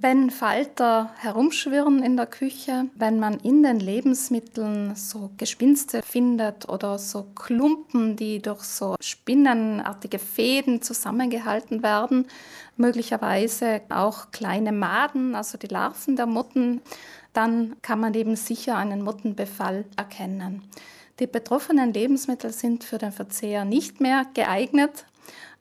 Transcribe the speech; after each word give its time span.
Wenn 0.00 0.30
Falter 0.30 1.10
herumschwirren 1.16 2.04
in 2.04 2.16
der 2.16 2.26
Küche, 2.26 2.86
wenn 2.94 3.18
man 3.18 3.40
in 3.40 3.64
den 3.64 3.80
Lebensmitteln 3.80 4.94
so 4.94 5.30
Gespinste 5.36 6.02
findet 6.02 6.68
oder 6.68 7.00
so 7.00 7.24
Klumpen, 7.34 8.14
die 8.14 8.40
durch 8.40 8.62
so 8.62 8.94
spinnenartige 9.00 10.20
Fäden 10.20 10.82
zusammengehalten 10.82 11.82
werden, 11.82 12.28
möglicherweise 12.76 13.80
auch 13.88 14.30
kleine 14.30 14.70
Maden, 14.70 15.34
also 15.34 15.58
die 15.58 15.66
Larven 15.66 16.14
der 16.14 16.26
Motten, 16.26 16.80
dann 17.32 17.74
kann 17.82 17.98
man 17.98 18.14
eben 18.14 18.36
sicher 18.36 18.76
einen 18.76 19.02
Mottenbefall 19.02 19.84
erkennen. 19.96 20.62
Die 21.18 21.26
betroffenen 21.26 21.92
Lebensmittel 21.92 22.52
sind 22.52 22.84
für 22.84 22.98
den 22.98 23.10
Verzehr 23.10 23.64
nicht 23.64 24.00
mehr 24.00 24.26
geeignet 24.32 25.06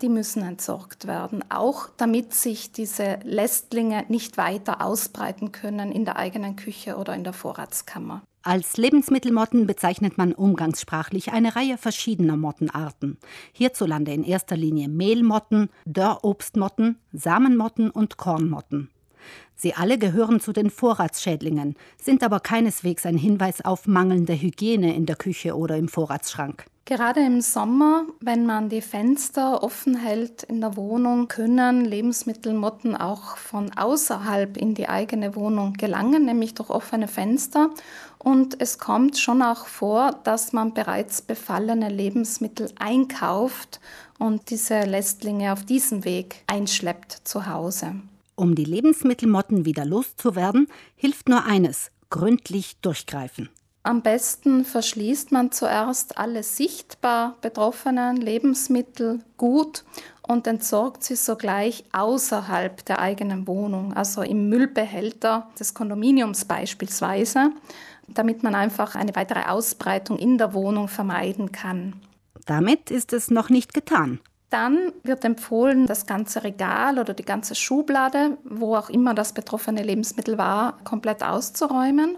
die 0.00 0.08
müssen 0.08 0.42
entsorgt 0.42 1.06
werden, 1.06 1.44
auch 1.50 1.88
damit 1.96 2.34
sich 2.34 2.72
diese 2.72 3.18
Lästlinge 3.24 4.04
nicht 4.08 4.36
weiter 4.36 4.84
ausbreiten 4.84 5.52
können 5.52 5.92
in 5.92 6.04
der 6.04 6.16
eigenen 6.16 6.56
Küche 6.56 6.96
oder 6.96 7.14
in 7.14 7.24
der 7.24 7.32
Vorratskammer. 7.32 8.22
Als 8.44 8.76
Lebensmittelmotten 8.76 9.68
bezeichnet 9.68 10.18
man 10.18 10.32
umgangssprachlich 10.32 11.30
eine 11.32 11.54
Reihe 11.54 11.78
verschiedener 11.78 12.36
Mottenarten. 12.36 13.18
Hierzulande 13.52 14.12
in 14.12 14.24
erster 14.24 14.56
Linie 14.56 14.88
Mehlmotten, 14.88 15.68
Dörrobstmotten, 15.84 16.98
Samenmotten 17.12 17.90
und 17.90 18.16
Kornmotten. 18.16 18.90
Sie 19.54 19.74
alle 19.74 19.96
gehören 19.96 20.40
zu 20.40 20.52
den 20.52 20.70
Vorratsschädlingen, 20.70 21.76
sind 22.02 22.24
aber 22.24 22.40
keineswegs 22.40 23.06
ein 23.06 23.16
Hinweis 23.16 23.64
auf 23.64 23.86
mangelnde 23.86 24.34
Hygiene 24.34 24.96
in 24.96 25.06
der 25.06 25.14
Küche 25.14 25.56
oder 25.56 25.76
im 25.76 25.86
Vorratsschrank. 25.86 26.66
Gerade 26.84 27.20
im 27.20 27.40
Sommer, 27.40 28.06
wenn 28.18 28.44
man 28.44 28.68
die 28.68 28.80
Fenster 28.80 29.62
offen 29.62 29.96
hält 29.96 30.42
in 30.42 30.60
der 30.60 30.76
Wohnung, 30.76 31.28
können 31.28 31.84
Lebensmittelmotten 31.84 32.96
auch 32.96 33.36
von 33.36 33.72
außerhalb 33.76 34.56
in 34.56 34.74
die 34.74 34.88
eigene 34.88 35.36
Wohnung 35.36 35.74
gelangen, 35.74 36.24
nämlich 36.24 36.54
durch 36.54 36.70
offene 36.70 37.06
Fenster. 37.06 37.70
Und 38.18 38.60
es 38.60 38.80
kommt 38.80 39.16
schon 39.16 39.42
auch 39.42 39.66
vor, 39.66 40.10
dass 40.24 40.52
man 40.52 40.74
bereits 40.74 41.22
befallene 41.22 41.88
Lebensmittel 41.88 42.72
einkauft 42.80 43.80
und 44.18 44.50
diese 44.50 44.80
Lästlinge 44.80 45.52
auf 45.52 45.64
diesem 45.64 46.04
Weg 46.04 46.42
einschleppt 46.48 47.20
zu 47.22 47.46
Hause. 47.46 47.94
Um 48.34 48.56
die 48.56 48.64
Lebensmittelmotten 48.64 49.64
wieder 49.64 49.84
loszuwerden, 49.84 50.66
hilft 50.96 51.28
nur 51.28 51.44
eines: 51.44 51.92
gründlich 52.10 52.76
durchgreifen. 52.82 53.50
Am 53.84 54.00
besten 54.00 54.64
verschließt 54.64 55.32
man 55.32 55.50
zuerst 55.50 56.16
alle 56.16 56.44
sichtbar 56.44 57.36
betroffenen 57.40 58.16
Lebensmittel 58.16 59.18
gut 59.36 59.82
und 60.22 60.46
entsorgt 60.46 61.02
sie 61.02 61.16
sogleich 61.16 61.84
außerhalb 61.92 62.84
der 62.84 63.00
eigenen 63.00 63.48
Wohnung, 63.48 63.92
also 63.92 64.22
im 64.22 64.48
Müllbehälter 64.48 65.48
des 65.58 65.74
Kondominiums 65.74 66.44
beispielsweise, 66.44 67.50
damit 68.06 68.44
man 68.44 68.54
einfach 68.54 68.94
eine 68.94 69.16
weitere 69.16 69.46
Ausbreitung 69.48 70.16
in 70.16 70.38
der 70.38 70.54
Wohnung 70.54 70.86
vermeiden 70.86 71.50
kann. 71.50 71.94
Damit 72.46 72.92
ist 72.92 73.12
es 73.12 73.32
noch 73.32 73.50
nicht 73.50 73.74
getan. 73.74 74.20
Dann 74.50 74.92
wird 75.02 75.24
empfohlen, 75.24 75.86
das 75.86 76.06
ganze 76.06 76.44
Regal 76.44 77.00
oder 77.00 77.14
die 77.14 77.24
ganze 77.24 77.56
Schublade, 77.56 78.36
wo 78.44 78.76
auch 78.76 78.90
immer 78.90 79.14
das 79.14 79.32
betroffene 79.32 79.82
Lebensmittel 79.82 80.38
war, 80.38 80.78
komplett 80.84 81.24
auszuräumen 81.24 82.16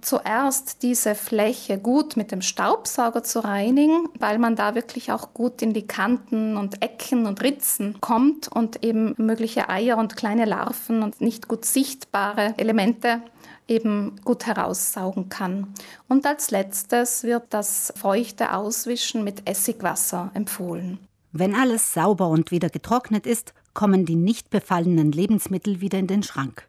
zuerst 0.00 0.82
diese 0.82 1.14
Fläche 1.14 1.78
gut 1.78 2.16
mit 2.16 2.32
dem 2.32 2.42
Staubsauger 2.42 3.22
zu 3.22 3.42
reinigen, 3.42 4.08
weil 4.18 4.38
man 4.38 4.56
da 4.56 4.74
wirklich 4.74 5.12
auch 5.12 5.34
gut 5.34 5.62
in 5.62 5.72
die 5.72 5.86
Kanten 5.86 6.56
und 6.56 6.82
Ecken 6.82 7.26
und 7.26 7.42
Ritzen 7.42 8.00
kommt 8.00 8.48
und 8.48 8.84
eben 8.84 9.14
mögliche 9.16 9.68
Eier 9.68 9.98
und 9.98 10.16
kleine 10.16 10.44
Larven 10.44 11.02
und 11.02 11.20
nicht 11.20 11.48
gut 11.48 11.64
sichtbare 11.64 12.54
Elemente 12.56 13.22
eben 13.68 14.20
gut 14.24 14.46
heraussaugen 14.46 15.28
kann. 15.28 15.74
Und 16.08 16.24
als 16.24 16.50
letztes 16.50 17.24
wird 17.24 17.44
das 17.50 17.92
feuchte 17.96 18.54
Auswischen 18.54 19.24
mit 19.24 19.48
Essigwasser 19.48 20.30
empfohlen. 20.34 20.98
Wenn 21.32 21.54
alles 21.54 21.92
sauber 21.92 22.28
und 22.28 22.50
wieder 22.50 22.70
getrocknet 22.70 23.26
ist, 23.26 23.52
kommen 23.74 24.06
die 24.06 24.14
nicht 24.14 24.50
befallenen 24.50 25.12
Lebensmittel 25.12 25.80
wieder 25.80 25.98
in 25.98 26.06
den 26.06 26.22
Schrank. 26.22 26.68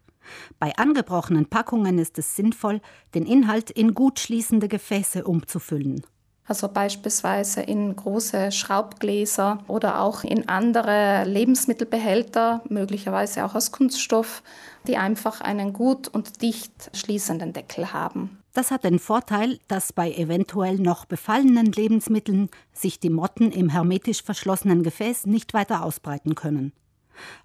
Bei 0.59 0.75
angebrochenen 0.77 1.47
Packungen 1.47 1.99
ist 1.99 2.17
es 2.17 2.35
sinnvoll, 2.35 2.81
den 3.13 3.25
Inhalt 3.25 3.69
in 3.71 3.93
gut 3.93 4.19
schließende 4.19 4.67
Gefäße 4.67 5.23
umzufüllen. 5.23 6.03
Also 6.47 6.69
beispielsweise 6.69 7.61
in 7.61 7.93
große 7.93 8.53
Schraubgläser 8.53 9.59
oder 9.67 10.01
auch 10.01 10.23
in 10.23 10.47
andere 10.47 11.25
Lebensmittelbehälter, 11.25 12.63
möglicherweise 12.69 13.43
auch 13.43 13.53
aus 13.53 13.73
Kunststoff, 13.73 14.43
die 14.87 14.95
einfach 14.95 15.41
einen 15.41 15.73
gut 15.73 16.07
und 16.07 16.41
dicht 16.41 16.89
schließenden 16.95 17.51
Deckel 17.51 17.91
haben. 17.91 18.37
Das 18.53 18.71
hat 18.71 18.85
den 18.85 18.97
Vorteil, 18.97 19.59
dass 19.67 19.91
bei 19.91 20.11
eventuell 20.11 20.79
noch 20.79 21.05
befallenen 21.05 21.71
Lebensmitteln 21.71 22.49
sich 22.71 22.99
die 22.99 23.09
Motten 23.09 23.51
im 23.51 23.69
hermetisch 23.69 24.23
verschlossenen 24.23 24.83
Gefäß 24.83 25.25
nicht 25.25 25.53
weiter 25.53 25.83
ausbreiten 25.83 26.33
können. 26.33 26.71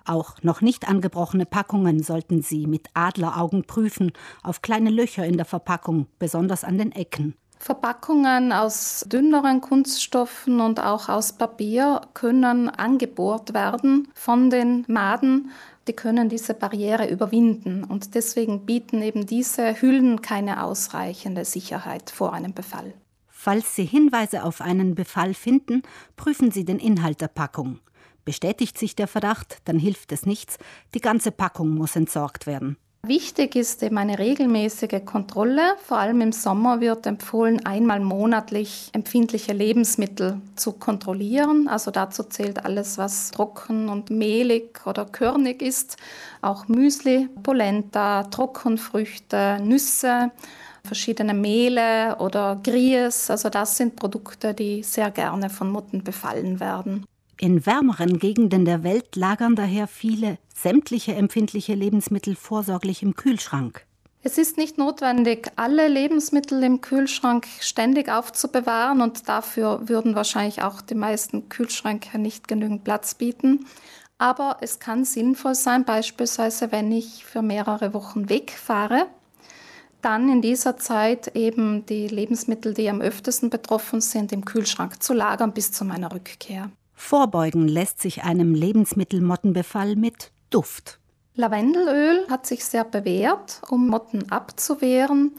Auch 0.05 0.43
noch 0.43 0.61
nicht 0.61 0.89
angebrochene 0.89 1.47
Packungen 1.47 2.03
sollten 2.03 2.43
Sie 2.43 2.67
mit 2.67 2.89
Adleraugen 2.95 3.65
prüfen, 3.65 4.13
auf 4.43 4.63
kleine 4.63 4.91
Löcher 4.91 5.25
in 5.25 5.37
der 5.37 5.47
Verpackung, 5.47 6.07
besonders 6.19 6.65
an 6.65 6.79
den 6.79 6.93
Ecken. 6.93 7.35
Verpackungen 7.63 8.53
aus 8.53 9.05
dünneren 9.07 9.61
Kunststoffen 9.61 10.61
und 10.61 10.81
auch 10.81 11.09
aus 11.09 11.35
Papier 11.35 12.01
können 12.13 12.69
angebohrt 12.69 13.55
werden 13.55 14.09
von 14.15 14.51
den 14.51 14.85
Maden. 14.89 15.53
Die 15.87 15.93
können 15.93 16.29
diese 16.29 16.55
Barriere 16.55 17.09
überwinden 17.09 17.85
und 17.85 18.17
deswegen 18.17 18.67
bieten 18.67 19.01
eben 19.01 19.27
diese 19.27 19.81
Hüllen 19.81 20.23
keine 20.23 20.65
ausreichende 20.65 21.45
Sicherheit 21.45 22.11
vor 22.11 22.33
einem 22.33 22.53
Befall. 22.53 22.95
Falls 23.29 23.77
Sie 23.77 23.85
Hinweise 23.85 24.43
auf 24.43 24.61
einen 24.61 24.97
Befall 24.97 25.33
finden, 25.33 25.83
prüfen 26.17 26.51
Sie 26.51 26.65
den 26.65 26.79
Inhalt 26.81 27.21
der 27.21 27.29
Packung. 27.29 27.79
Bestätigt 28.25 28.79
sich 28.79 28.95
der 28.95 29.09
Verdacht, 29.09 29.59
dann 29.65 29.79
hilft 29.79 30.13
es 30.13 30.27
nichts, 30.27 30.59
die 30.95 31.01
ganze 31.01 31.33
Packung 31.33 31.71
muss 31.71 31.97
entsorgt 31.97 32.47
werden. 32.47 32.77
Wichtig 33.05 33.57
ist 33.57 33.83
eben 33.83 33.99
eine 33.99 34.21
regelmäßige 34.21 35.05
Kontrolle. 35.05 35.75
Vor 35.85 35.99
allem 35.99 36.21
im 36.21 36.31
Sommer 36.31 36.81
wird 36.81 37.05
empfohlen, 37.05 37.67
einmal 37.67 37.99
monatlich 37.99 38.91
empfindliche 38.93 39.53
Lebensmittel 39.53 40.41
zu 40.55 40.71
kontrollieren. 40.71 41.67
Also 41.67 41.91
dazu 41.91 42.23
zählt 42.23 42.65
alles, 42.65 42.99
was 42.99 43.33
trocken 43.33 43.89
und 43.89 44.11
mehlig 44.11 44.87
oder 44.87 45.05
körnig 45.05 45.63
ist. 45.63 45.97
Auch 46.43 46.69
Müsli, 46.69 47.29
Polenta, 47.43 48.23
Trockenfrüchte, 48.23 49.59
Nüsse, 49.65 50.31
verschiedene 50.85 51.35
Mehle 51.35 52.19
oder 52.21 52.61
Grieß. 52.63 53.31
Also 53.31 53.49
das 53.49 53.77
sind 53.79 53.97
Produkte, 53.97 54.55
die 54.55 54.85
sehr 54.85 55.11
gerne 55.11 55.51
von 55.51 55.73
Mutten 55.73 56.05
befallen 56.05 56.61
werden. 56.61 57.05
In 57.43 57.67
wärmeren 57.67 58.21
Gegenden 58.21 58.65
der 58.65 58.85
Welt 58.85 59.17
lagern 59.17 59.57
daher 59.57 59.89
viele 59.89 60.39
sämtliche 60.55 61.17
empfindliche 61.17 61.75
Lebensmittel 61.75 62.37
vorsorglich 62.37 63.03
im 63.03 63.17
Kühlschrank. 63.17 63.85
Es 64.23 64.39
ist 64.39 64.59
nicht 64.59 64.79
notwendig, 64.79 65.51
alle 65.57 65.89
Lebensmittel 65.89 66.63
im 66.63 66.83
Kühlschrank 66.83 67.49
ständig 67.59 68.09
aufzubewahren 68.09 69.01
und 69.01 69.29
dafür 69.29 69.89
würden 69.89 70.15
wahrscheinlich 70.15 70.63
auch 70.63 70.83
die 70.83 70.95
meisten 70.95 71.49
Kühlschränke 71.49 72.17
nicht 72.17 72.47
genügend 72.47 72.85
Platz 72.85 73.17
bieten. 73.17 73.67
Aber 74.19 74.59
es 74.61 74.79
kann 74.79 75.05
sinnvoll 75.05 75.57
sein, 75.57 75.85
beispielsweise 75.85 76.71
wenn 76.71 76.93
ich 76.93 77.25
für 77.25 77.43
mehrere 77.43 77.93
Wochen 77.93 78.29
wegfahre, 78.29 79.09
dann 80.01 80.29
in 80.29 80.43
dieser 80.43 80.77
Zeit 80.77 81.35
eben 81.35 81.87
die 81.87 82.07
Lebensmittel, 82.07 82.73
die 82.73 82.89
am 82.89 83.01
öftesten 83.01 83.51
betroffen 83.51 84.01
sind, 84.01 84.31
im 84.31 84.45
Kühlschrank 84.45 85.03
zu 85.03 85.13
lagern 85.13 85.53
bis 85.53 85.73
zu 85.73 85.85
meiner 85.85 86.13
Rückkehr. 86.13 86.71
Vorbeugen 87.03 87.69
lässt 87.69 88.01
sich 88.01 88.23
einem 88.23 88.55
Lebensmittelmottenbefall 88.55 89.97
mit 89.97 90.31
Duft. 90.49 90.99
Lavendelöl 91.35 92.27
hat 92.31 92.47
sich 92.47 92.65
sehr 92.65 92.85
bewährt, 92.85 93.61
um 93.69 93.89
Motten 93.89 94.31
abzuwehren. 94.31 95.33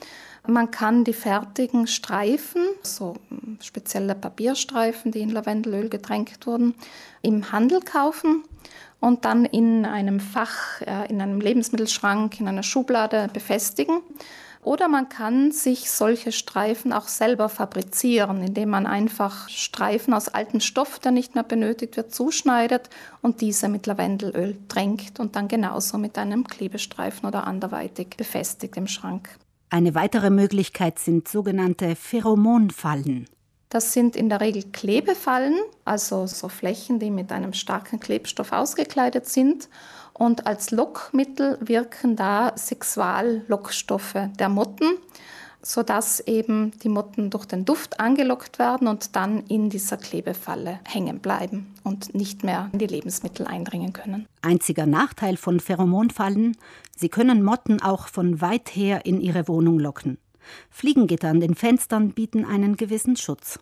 Man 0.46 0.70
kann 0.70 1.04
die 1.04 1.14
fertigen 1.14 1.88
Streifen, 1.88 2.62
so 2.84 3.16
spezielle 3.62 4.14
Papierstreifen, 4.14 5.12
die 5.12 5.22
in 5.22 5.30
Lavendelöl 5.30 5.90
getränkt 5.90 6.46
wurden, 6.46 6.76
im 7.24 7.52
Handel 7.52 7.80
kaufen 7.80 8.44
und 9.00 9.26
dann 9.26 9.46
in 9.46 9.86
einem 9.86 10.20
Fach, 10.20 10.82
äh, 10.82 11.10
in 11.10 11.22
einem 11.22 11.40
Lebensmittelschrank, 11.40 12.40
in 12.40 12.48
einer 12.50 12.64
Schublade 12.64 13.30
befestigen. 13.34 14.02
Oder 14.64 14.88
man 14.88 15.10
kann 15.10 15.52
sich 15.52 15.92
solche 15.92 16.32
Streifen 16.32 16.94
auch 16.94 17.10
selber 17.10 17.50
fabrizieren, 17.50 18.42
indem 18.42 18.70
man 18.70 18.86
einfach 18.86 19.50
Streifen 19.50 20.14
aus 20.14 20.30
altem 20.30 20.62
Stoff, 20.62 21.00
der 21.00 21.12
nicht 21.12 21.36
mehr 21.36 21.44
benötigt 21.44 21.98
wird, 21.98 22.16
zuschneidet 22.16 22.90
und 23.22 23.42
diese 23.42 23.68
mit 23.68 23.88
Lavendelöl 23.88 24.58
tränkt 24.70 25.20
und 25.20 25.36
dann 25.36 25.50
genauso 25.50 25.98
mit 25.98 26.18
einem 26.18 26.48
Klebestreifen 26.48 27.28
oder 27.28 27.46
anderweitig 27.46 28.16
befestigt 28.16 28.78
im 28.78 28.88
Schrank. 28.88 29.30
Eine 29.70 29.96
weitere 29.96 30.30
Möglichkeit 30.30 31.00
sind 31.00 31.28
sogenannte 31.28 31.96
Pheromonfallen. 31.96 33.26
Das 33.74 33.92
sind 33.92 34.16
in 34.16 34.30
der 34.30 34.40
Regel 34.40 34.66
Klebefallen, 34.72 35.58
also 35.84 36.28
so 36.28 36.48
Flächen, 36.48 37.00
die 37.00 37.10
mit 37.10 37.32
einem 37.32 37.54
starken 37.54 38.00
Klebstoff 38.00 38.52
ausgekleidet 38.52 39.28
sind 39.28 39.68
Und 40.14 40.46
als 40.46 40.70
Lockmittel 40.70 41.58
wirken 41.60 42.16
da 42.16 42.54
Sexuallockstoffe 42.56 44.30
der 44.38 44.50
Motten 44.50 45.00
sodass 45.66 46.20
eben 46.20 46.72
die 46.84 46.90
Motten 46.90 47.30
durch 47.30 47.46
den 47.46 47.64
Duft 47.64 48.00
angelockt 48.00 48.60
werden 48.60 48.88
und 48.88 49.16
dann 49.16 49.46
in 49.48 49.70
dieser 49.70 49.96
Klebefalle 49.96 50.80
hängen 50.84 51.20
bleiben 51.20 51.74
und 51.84 52.14
nicht 52.14 52.44
mehr 52.44 52.70
in 52.74 52.80
die 52.80 52.88
Lebensmittel 52.88 53.48
eindringen 53.48 53.94
können. 53.94 54.28
Einziger 54.42 54.86
Nachteil 54.86 55.38
von 55.38 55.62
Pheromonfallen, 55.62 56.58
sie 56.96 57.08
können 57.08 57.44
Motten 57.44 57.82
auch 57.82 58.10
von 58.10 58.42
weit 58.42 58.76
her 58.76 59.06
in 59.06 59.22
ihre 59.22 59.48
Wohnung 59.48 59.80
locken. 59.80 60.18
Fliegengitter 60.70 61.30
an 61.30 61.40
den 61.40 61.56
Fenstern 61.56 62.12
bieten 62.12 62.46
einen 62.46 62.78
gewissen 62.78 63.16
Schutz. 63.16 63.60